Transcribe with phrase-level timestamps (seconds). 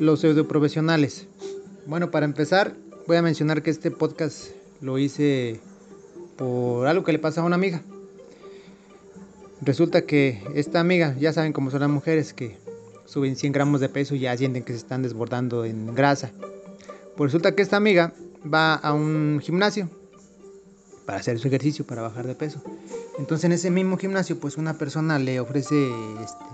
[0.00, 1.26] Los pseudoprofesionales.
[1.86, 2.76] Bueno, para empezar,
[3.08, 4.50] voy a mencionar que este podcast
[4.80, 5.60] lo hice
[6.36, 7.82] por algo que le pasa a una amiga.
[9.60, 12.56] Resulta que esta amiga, ya saben cómo son las mujeres que
[13.06, 16.30] suben 100 gramos de peso y ya sienten que se están desbordando en grasa.
[17.16, 18.12] Pues resulta que esta amiga
[18.42, 19.90] va a un gimnasio
[21.06, 22.62] para hacer su ejercicio, para bajar de peso.
[23.18, 25.88] Entonces en ese mismo gimnasio, pues una persona le ofrece
[26.22, 26.44] este,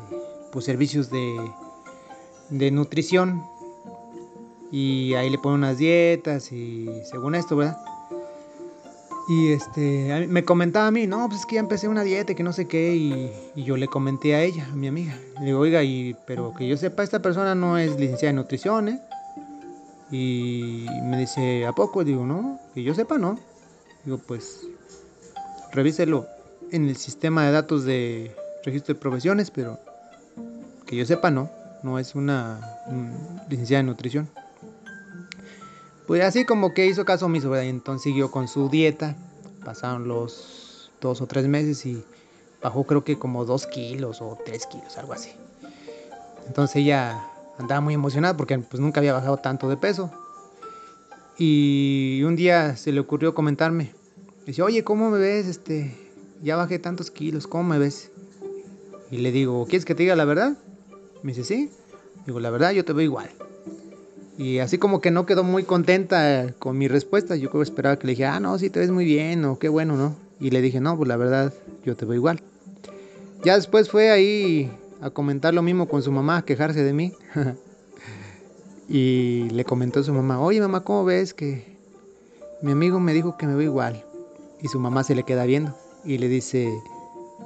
[0.50, 1.36] pues, servicios de,
[2.50, 3.42] de nutrición
[4.70, 7.78] y ahí le pone unas dietas y según esto, ¿verdad?
[9.26, 12.42] Y este, me comentaba a mí, no, pues es que ya empecé una dieta que
[12.42, 13.30] no sé qué, y,
[13.62, 15.18] yo le comenté a ella, a mi amiga.
[15.38, 18.88] Le digo, oiga, y, pero que yo sepa, esta persona no es licenciada en nutrición,
[18.88, 19.00] ¿eh?
[20.10, 22.04] Y me dice, ¿a poco?
[22.04, 23.38] Digo, no, que yo sepa, no.
[24.04, 24.66] Digo, pues,
[25.72, 26.26] revíselo
[26.70, 28.30] en el sistema de datos de
[28.64, 29.78] registro de profesiones, pero
[30.86, 31.48] que yo sepa, no.
[31.84, 32.60] No es una
[33.48, 34.28] licenciada en nutrición.
[36.06, 37.66] Pues así como que hizo caso omiso, ¿verdad?
[37.66, 39.14] Y entonces siguió con su dieta.
[39.64, 42.02] Pasaron los dos o tres meses y
[42.62, 45.32] bajó creo que como dos kilos o tres kilos, algo así.
[46.46, 47.22] Entonces ella
[47.58, 50.10] andaba muy emocionada porque pues nunca había bajado tanto de peso.
[51.36, 53.92] Y un día se le ocurrió comentarme.
[54.46, 55.46] Dice, oye, ¿cómo me ves?
[55.48, 55.94] Este,
[56.42, 58.10] ya bajé tantos kilos, ¿cómo me ves?
[59.10, 60.56] Y le digo, ¿quieres que te diga la verdad?
[61.24, 61.70] Me dice, sí.
[62.26, 63.30] Digo, la verdad, yo te veo igual.
[64.36, 67.34] Y así como que no quedó muy contenta con mi respuesta.
[67.34, 69.96] Yo esperaba que le dije, ah, no, sí te ves muy bien, o qué bueno,
[69.96, 70.14] ¿no?
[70.38, 72.42] Y le dije, no, pues la verdad, yo te veo igual.
[73.42, 77.14] Ya después fue ahí a comentar lo mismo con su mamá, a quejarse de mí.
[78.90, 81.64] y le comentó a su mamá, oye mamá, ¿cómo ves que
[82.60, 84.04] mi amigo me dijo que me veo igual?
[84.60, 85.74] Y su mamá se le queda viendo
[86.04, 86.68] y le dice,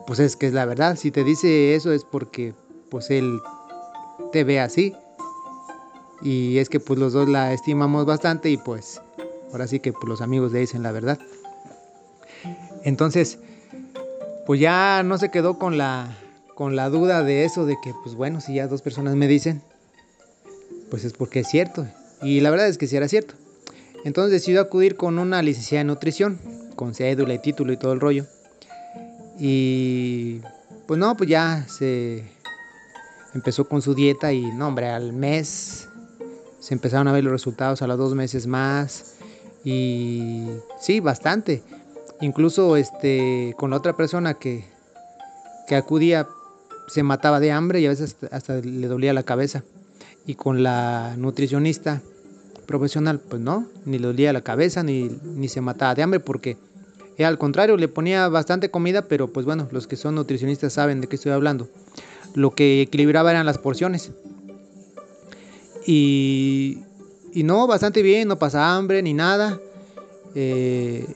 [0.08, 2.54] pues es que es la verdad, si te dice eso es porque
[2.90, 3.40] pues él
[4.32, 4.94] te ve así.
[6.22, 9.00] Y es que pues los dos la estimamos bastante y pues
[9.52, 11.18] ahora sí que pues, los amigos le dicen la verdad.
[12.82, 13.38] Entonces,
[14.46, 16.16] pues ya no se quedó con la,
[16.54, 19.62] con la duda de eso, de que pues bueno, si ya dos personas me dicen,
[20.90, 21.86] pues es porque es cierto.
[22.22, 23.34] Y la verdad es que sí era cierto.
[24.04, 26.38] Entonces decidió acudir con una licenciada en nutrición,
[26.76, 28.26] con cédula y título y todo el rollo.
[29.38, 30.40] Y
[30.86, 32.24] pues no, pues ya se
[33.34, 35.88] empezó con su dieta y no, hombre, al mes
[36.60, 39.16] se empezaron a ver los resultados a los dos meses más
[39.64, 40.46] y
[40.80, 41.62] sí, bastante.
[42.20, 44.64] Incluso este, con la otra persona que,
[45.66, 46.26] que acudía
[46.88, 49.62] se mataba de hambre y a veces hasta, le dolía la cabeza.
[50.26, 52.02] Y con la nutricionista
[52.66, 56.58] profesional, pues no, ni le dolía la cabeza ni, ni se mataba de hambre porque
[57.24, 61.08] al contrario, le ponía bastante comida, pero pues bueno, los que son nutricionistas saben de
[61.08, 61.68] qué estoy hablando.
[62.34, 64.12] Lo que equilibraba eran las porciones.
[65.86, 66.82] Y,
[67.34, 69.58] no, bastante bien, no pasa hambre ni nada.
[70.34, 71.06] Eh,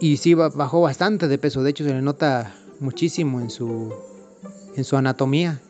[0.00, 3.94] y sí bajó bastante de peso, de hecho se le nota muchísimo en su,
[4.76, 5.60] en su anatomía.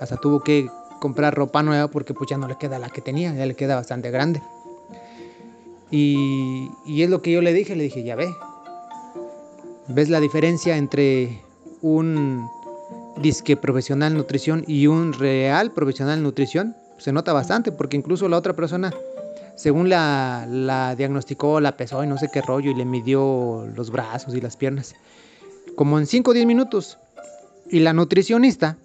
[0.00, 0.68] Hasta tuvo que
[1.00, 3.76] comprar ropa nueva porque pues ya no le queda la que tenía, ya le queda
[3.76, 4.42] bastante grande.
[5.92, 8.34] Y, y es lo que yo le dije, le dije, ya ve,
[9.88, 11.40] ¿ves la diferencia entre
[11.80, 12.48] un
[13.18, 16.76] disque profesional nutrición y un real profesional nutrición?
[17.00, 18.92] se nota bastante, porque incluso la otra persona,
[19.56, 23.90] según la, la diagnosticó, la pesó y no sé qué rollo, y le midió los
[23.90, 24.94] brazos y las piernas,
[25.76, 26.98] como en 5 o 10 minutos.
[27.70, 28.76] Y la nutricionista,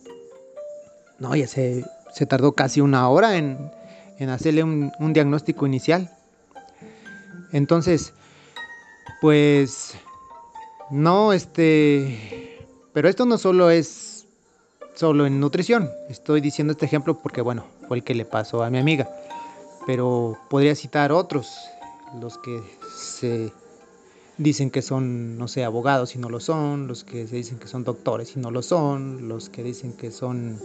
[1.20, 1.84] no, ya se,
[2.14, 3.72] se tardó casi una hora en,
[4.18, 6.10] en hacerle un, un diagnóstico inicial.
[7.52, 8.14] Entonces,
[9.20, 9.96] pues,
[10.90, 14.05] no, este, pero esto no solo es
[14.96, 15.92] solo en nutrición.
[16.10, 19.10] Estoy diciendo este ejemplo porque, bueno, fue el que le pasó a mi amiga.
[19.86, 21.54] Pero podría citar otros,
[22.20, 22.62] los que
[22.98, 23.52] se
[24.38, 27.68] dicen que son, no sé, abogados y no lo son, los que se dicen que
[27.68, 30.60] son doctores y no lo son, los que dicen que son,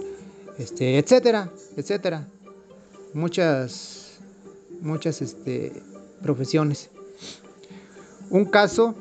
[0.59, 2.27] este, etcétera, etcétera.
[3.13, 4.19] Muchas,
[4.81, 5.83] muchas, este,
[6.23, 6.91] profesiones.
[8.31, 8.95] Un caso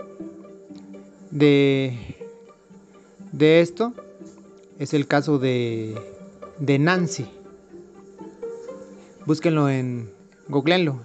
[1.32, 2.18] de,
[3.32, 3.94] de esto
[4.80, 5.96] es el caso de,
[6.58, 7.30] de Nancy.
[9.26, 10.12] Búsquenlo en,
[10.48, 11.02] googleenlo.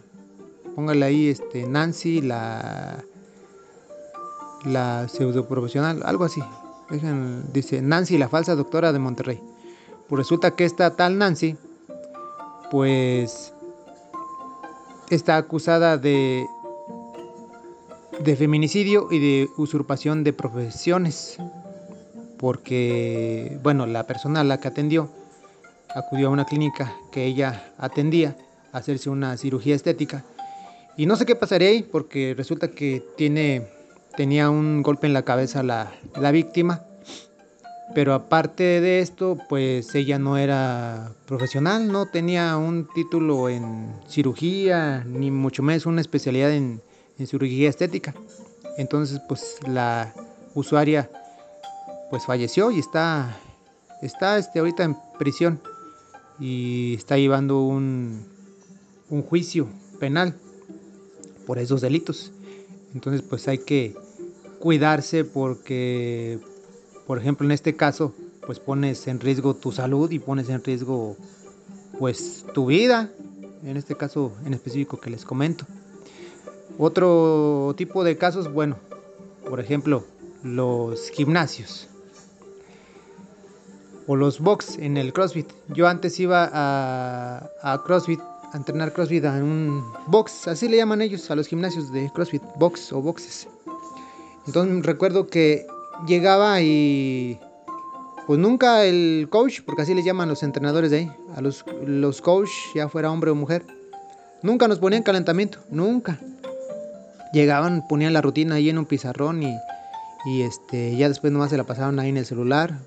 [0.77, 3.05] Póngale ahí este, Nancy, la,
[4.65, 6.41] la pseudo profesional, algo así.
[7.53, 9.41] dice Nancy, la falsa doctora de Monterrey.
[10.09, 11.57] Pues resulta que esta tal Nancy,
[12.71, 13.53] pues
[15.11, 16.47] está acusada de,
[18.21, 21.39] de feminicidio y de usurpación de profesiones
[22.39, 25.11] porque, bueno, la persona a la que atendió
[25.95, 28.37] acudió a una clínica que ella atendía
[28.73, 30.25] a hacerse una cirugía estética.
[30.97, 33.69] Y no sé qué pasaría ahí, porque resulta que tiene,
[34.17, 36.85] tenía un golpe en la cabeza la, la víctima.
[37.95, 45.05] Pero aparte de esto, pues ella no era profesional, no tenía un título en cirugía,
[45.05, 46.83] ni mucho menos una especialidad en,
[47.19, 48.15] en cirugía estética.
[48.79, 50.13] Entonces, pues la
[50.55, 51.11] usuaria
[52.11, 53.37] pues falleció y está
[54.03, 55.61] está este ahorita en prisión
[56.39, 58.27] y está llevando un,
[59.09, 59.69] un juicio
[59.99, 60.35] penal
[61.47, 62.33] por esos delitos.
[62.95, 63.95] Entonces, pues hay que
[64.59, 66.41] cuidarse porque
[67.07, 68.15] por ejemplo, en este caso,
[68.47, 71.17] pues pones en riesgo tu salud y pones en riesgo
[71.99, 73.11] pues tu vida,
[73.65, 75.67] en este caso en específico que les comento.
[76.79, 78.77] Otro tipo de casos, bueno,
[79.49, 80.05] por ejemplo,
[80.43, 81.89] los gimnasios
[84.07, 85.49] o los box en el CrossFit.
[85.69, 88.21] Yo antes iba a, CrossFit,
[88.53, 92.43] a entrenar CrossFit en un box, así le llaman ellos a los gimnasios de CrossFit,
[92.57, 93.49] box o boxes.
[94.47, 95.67] Entonces recuerdo que
[96.07, 97.39] llegaba y
[98.27, 102.21] pues nunca el coach, porque así les llaman los entrenadores de ahí, a los, los
[102.21, 103.65] coach, ya fuera hombre o mujer,
[104.43, 106.19] nunca nos ponían calentamiento, nunca
[107.33, 109.55] llegaban, ponían la rutina ahí en un pizarrón y,
[110.27, 112.79] y este, ya después nomás se la pasaban ahí en el celular.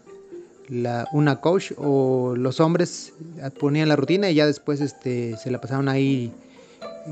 [0.70, 3.14] Una coach o los hombres
[3.60, 6.34] ponían la rutina y ya después este, se la pasaban ahí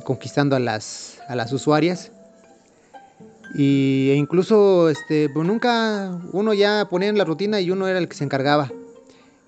[0.03, 2.11] conquistando a las, a las usuarias.
[3.57, 7.99] Y e incluso este, pues nunca uno ya ponía en la rutina y uno era
[7.99, 8.69] el que se encargaba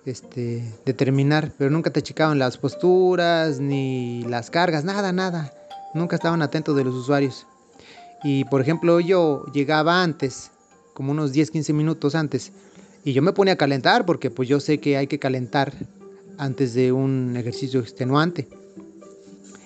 [0.05, 5.53] este, de terminar, pero nunca te checaban las posturas ni las cargas, nada, nada.
[5.93, 7.45] Nunca estaban atentos de los usuarios.
[8.23, 10.51] Y por ejemplo, yo llegaba antes,
[10.93, 12.51] como unos 10, 15 minutos antes,
[13.07, 15.71] y yo me ponía a calentar porque pues yo sé que hay que calentar
[16.37, 18.49] antes de un ejercicio extenuante.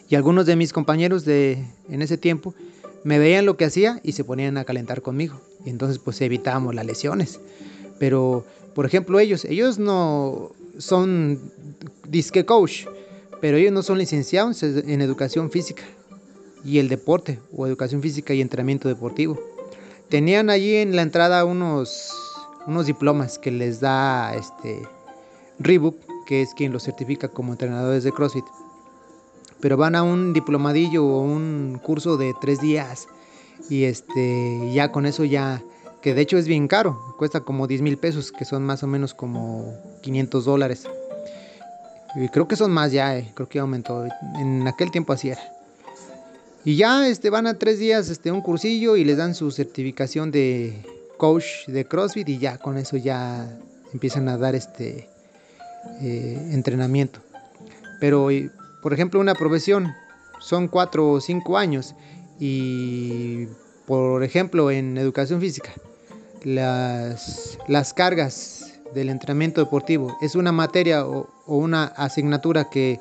[0.10, 2.54] Y algunos de mis compañeros de en ese tiempo
[3.04, 5.42] me veían lo que hacía y se ponían a calentar conmigo.
[5.66, 7.40] Y entonces pues evitábamos las lesiones.
[7.98, 8.46] Pero,
[8.76, 11.40] por ejemplo, ellos, ellos no son
[12.08, 12.86] disque coach,
[13.40, 15.82] pero ellos no son licenciados en educación física
[16.64, 19.40] y el deporte o educación física y entrenamiento deportivo.
[20.10, 22.31] Tenían allí en la entrada unos,
[22.68, 24.88] unos diplomas que les da este
[25.60, 28.46] Reebok, que es quien los certifica como entrenadores de CrossFit.
[29.60, 33.08] Pero van a un diplomadillo o un curso de tres días
[33.69, 35.62] y este ya con eso ya
[36.02, 38.88] que de hecho es bien caro, cuesta como 10 mil pesos, que son más o
[38.88, 40.88] menos como 500 dólares.
[42.16, 44.06] Y creo que son más ya, eh, creo que aumentó.
[44.40, 45.42] En aquel tiempo así era.
[46.66, 50.31] Y ya este, van a tres días este, un cursillo y les dan su certificación
[50.31, 50.84] de
[51.21, 53.47] coach de CrossFit y ya con eso ya
[53.94, 55.07] empiezan a dar este
[56.01, 57.19] eh, entrenamiento.
[58.00, 58.29] Pero,
[58.81, 59.94] por ejemplo, una profesión
[60.39, 61.94] son cuatro o cinco años
[62.39, 63.45] y,
[63.85, 65.71] por ejemplo, en educación física,
[66.44, 73.00] las, las cargas del entrenamiento deportivo es una materia o, una asignatura que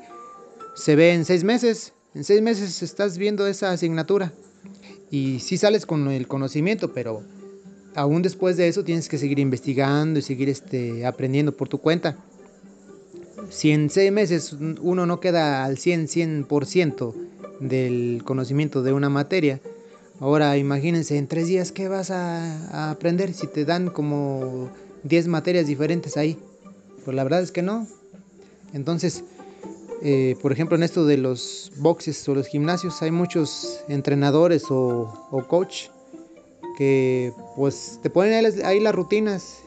[0.75, 4.31] se ve en seis meses en seis meses estás viendo esa asignatura
[5.09, 7.23] y sí sales con el conocimiento, pero
[7.95, 12.17] aún después de eso tienes que seguir investigando y seguir este, aprendiendo por tu cuenta.
[13.49, 17.13] Si en seis meses uno no queda al 100, 100%
[17.59, 19.59] del conocimiento de una materia,
[20.19, 24.69] ahora imagínense en tres días qué vas a, aprender si te dan como
[25.03, 26.37] 10 materias diferentes ahí.
[27.03, 27.87] Pues la verdad es que no.
[28.73, 29.23] Entonces,
[30.03, 35.45] eh, por ejemplo, en esto de los boxes o los gimnasios, hay muchos entrenadores o,
[35.47, 35.87] coach
[36.81, 39.59] que pues te ponen ahí, las rutinas,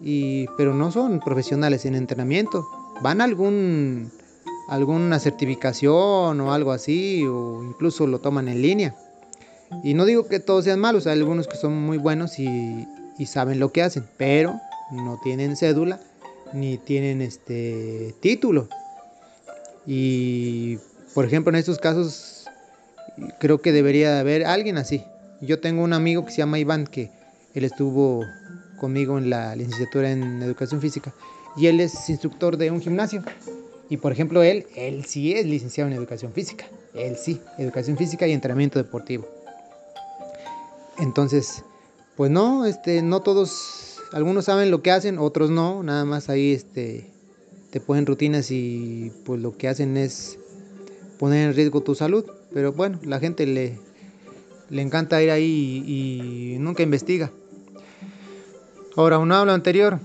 [0.00, 2.66] y, pero no son profesionales en entrenamiento.
[3.02, 4.10] Van a algún,
[4.70, 8.96] alguna certificación o algo así, o incluso lo toman en línea.
[9.82, 13.26] Y no digo que todos sean malos, hay algunos que son muy buenos y, y
[13.26, 14.58] saben lo que hacen, pero
[14.90, 16.00] no tienen cédula
[16.54, 18.70] ni tienen este título.
[19.86, 20.78] Y,
[21.12, 22.46] por ejemplo, en estos casos,
[23.38, 25.04] creo que debería haber alguien así.
[25.44, 27.10] Yo tengo un amigo que se llama Iván, que
[27.54, 28.24] él estuvo
[28.78, 31.14] conmigo en la licenciatura en educación física
[31.56, 33.22] y él es instructor de un gimnasio.
[33.88, 36.66] Y por ejemplo, él, él sí es licenciado en educación física.
[36.94, 39.28] Él sí, educación física y entrenamiento deportivo.
[40.98, 41.62] Entonces,
[42.16, 46.52] pues no, este, no todos, algunos saben lo que hacen, otros no, nada más ahí
[46.52, 47.10] este,
[47.70, 50.38] te ponen rutinas y pues lo que hacen es
[51.18, 52.24] poner en riesgo tu salud.
[52.52, 53.78] Pero bueno, la gente le,
[54.70, 57.30] le encanta ir ahí y, nunca investiga.
[58.96, 59.98] Ahora, un hablo anterior,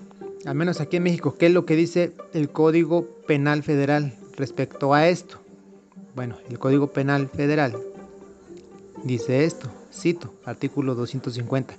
[0.45, 4.93] al menos aquí en México, ¿qué es lo que dice el Código Penal Federal respecto
[4.93, 5.37] a esto?
[6.15, 7.77] Bueno, el Código Penal Federal
[9.03, 11.75] dice esto, cito, artículo 250.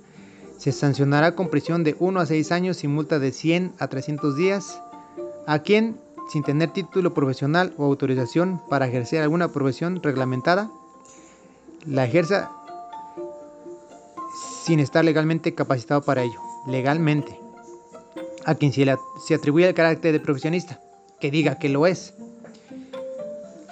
[0.57, 4.35] Se sancionará con prisión de 1 a 6 años y multa de 100 a 300
[4.35, 4.81] días
[5.47, 5.99] a quien,
[6.31, 10.71] sin tener título profesional o autorización para ejercer alguna profesión reglamentada,
[11.85, 12.51] la ejerza
[14.63, 16.39] sin estar legalmente capacitado para ello.
[16.67, 17.39] Legalmente
[18.45, 20.79] a quien se, le, se atribuye el carácter de profesionista,
[21.19, 22.13] que diga que lo es,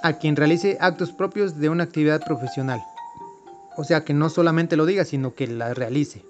[0.04, 2.82] a quien realice actos propios de una actividad profesional,
[3.76, 6.24] o sea, que no solamente lo diga, sino que la realice,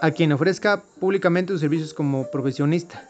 [0.00, 3.06] a quien ofrezca públicamente sus servicios como profesionista,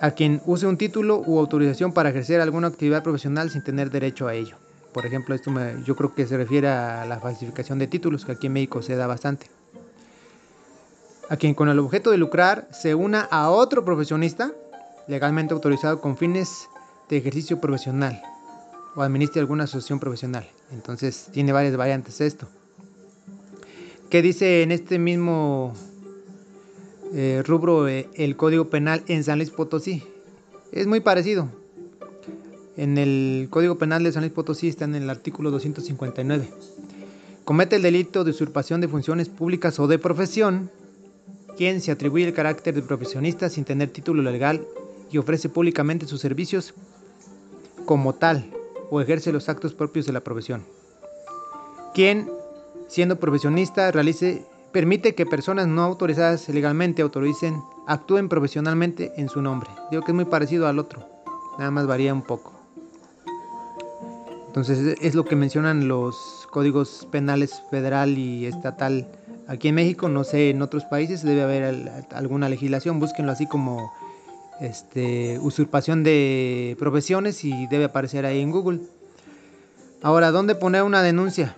[0.00, 4.28] a quien use un título u autorización para ejercer alguna actividad profesional sin tener derecho
[4.28, 4.56] a ello.
[4.96, 5.52] Por ejemplo, esto
[5.84, 8.96] yo creo que se refiere a la falsificación de títulos, que aquí en México se
[8.96, 9.46] da bastante
[11.28, 14.54] a quien con el objeto de lucrar se una a otro profesionista
[15.06, 16.70] legalmente autorizado con fines
[17.10, 18.22] de ejercicio profesional
[18.94, 20.48] o administre alguna asociación profesional.
[20.72, 22.48] Entonces tiene varias variantes esto.
[24.08, 25.74] ¿Qué dice en este mismo
[27.12, 30.02] eh, rubro eh, el Código Penal en San Luis Potosí?
[30.72, 31.50] Es muy parecido.
[32.76, 36.50] En el Código Penal de San Luis Potosí está en el artículo 259.
[37.44, 40.70] Comete el delito de usurpación de funciones públicas o de profesión
[41.56, 44.66] quien se atribuye el carácter de profesionista sin tener título legal
[45.10, 46.74] y ofrece públicamente sus servicios
[47.86, 48.52] como tal
[48.90, 50.62] o ejerce los actos propios de la profesión.
[51.94, 52.30] Quien,
[52.88, 59.70] siendo profesionista, realice, permite que personas no autorizadas legalmente autoricen, actúen profesionalmente en su nombre.
[59.90, 61.08] Digo que es muy parecido al otro,
[61.58, 62.55] nada más varía un poco.
[64.56, 69.06] Entonces es lo que mencionan los códigos penales federal y estatal
[69.48, 73.92] Aquí en México, no sé, en otros países debe haber alguna legislación, búsquenlo así como
[74.60, 78.80] este, usurpación de profesiones y debe aparecer ahí en Google.
[80.02, 81.54] Ahora, ¿dónde poner una denuncia?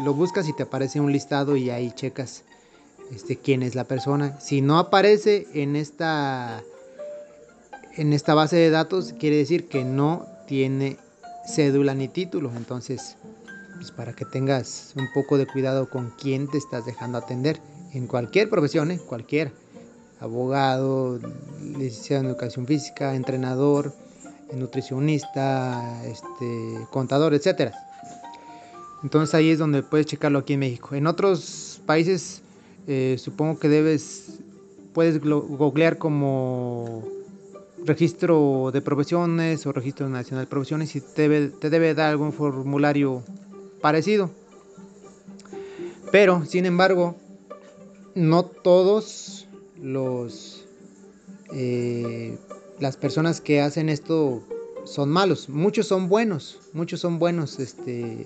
[0.05, 2.45] lo buscas y te aparece un listado y ahí checas
[3.15, 4.39] este, quién es la persona.
[4.41, 6.63] Si no aparece en esta,
[7.97, 10.99] en esta base de datos, quiere decir que no tiene
[11.47, 12.53] cédula ni título.
[12.57, 13.17] Entonces,
[13.77, 17.61] pues para que tengas un poco de cuidado con quién te estás dejando atender.
[17.93, 18.99] En cualquier profesión, ¿eh?
[18.99, 19.53] cualquier
[20.21, 21.19] abogado,
[21.61, 23.95] licenciado en educación física, entrenador,
[24.53, 27.73] nutricionista, este, contador, etcétera.
[29.03, 30.95] Entonces ahí es donde puedes checarlo aquí en México.
[30.95, 32.43] En otros países
[32.87, 34.41] eh, supongo que debes,
[34.95, 37.05] puedes googlear como
[37.85, 42.33] registro de profesiones o registro nacional de profesiones y te debe, te debe dar algún
[42.33, 43.23] formulario
[43.83, 44.31] parecido.
[46.11, 47.17] Pero, sin embargo,
[48.15, 49.47] no todos
[49.81, 50.65] los
[51.53, 52.39] eh,
[52.81, 54.43] las personas que hacen esto
[54.85, 58.25] son malos, muchos son buenos, muchos son buenos este,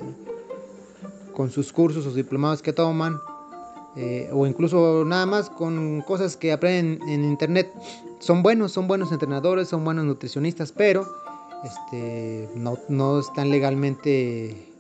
[1.35, 3.19] con sus cursos o diplomados que toman,
[3.97, 7.73] eh, o incluso nada más con cosas que aprenden en internet.
[8.21, 11.07] Son buenos, son buenos entrenadores, son buenos nutricionistas, pero
[11.65, 14.73] este, no, no están legalmente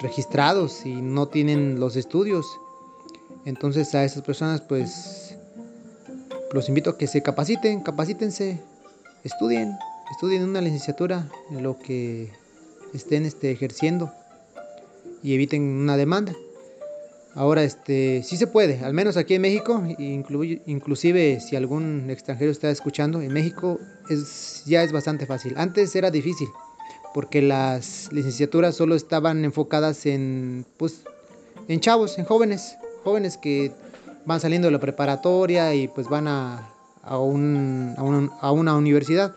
[0.00, 2.46] registrados y no tienen los estudios.
[3.44, 5.36] Entonces a esas personas pues
[6.52, 8.60] los invito a que se capaciten, capacítense,
[9.26, 9.76] estudien,
[10.10, 12.30] estudien una licenciatura en lo que
[12.94, 14.12] estén este, ejerciendo
[15.22, 16.34] y eviten una demanda.
[17.34, 22.70] Ahora, este, sí se puede, al menos aquí en México, inclusive si algún extranjero está
[22.70, 23.78] escuchando, en México
[24.08, 25.52] es, ya es bastante fácil.
[25.58, 26.48] Antes era difícil,
[27.12, 31.02] porque las licenciaturas solo estaban enfocadas en, pues,
[31.68, 33.70] en chavos, en jóvenes, jóvenes que
[34.24, 36.70] van saliendo de la preparatoria y pues van a,
[37.06, 37.94] a, un,
[38.40, 39.34] a, una universidad.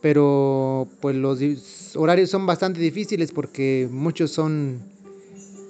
[0.00, 4.82] Pero pues los horarios son bastante difíciles porque muchos son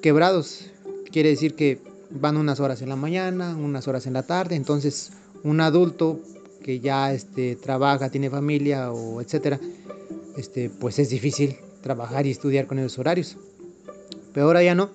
[0.02, 0.70] quebrados
[1.16, 5.12] Quiere decir que van unas horas en la mañana, unas horas en la tarde, entonces
[5.44, 6.20] un adulto
[6.62, 9.58] que ya este, trabaja, tiene familia o etcétera,
[10.36, 13.38] este, pues es difícil trabajar y estudiar con esos horarios.
[14.34, 14.90] Pero ahora ya no.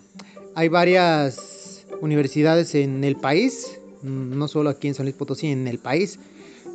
[0.54, 5.80] Hay varias universidades en el país, no solo aquí en San Luis Potosí, en el
[5.80, 6.20] país,